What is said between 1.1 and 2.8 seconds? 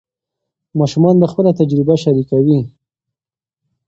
به خپله تجربه شریکوي.